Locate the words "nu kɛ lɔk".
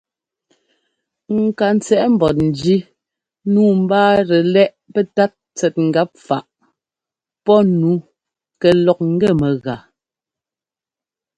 7.79-8.99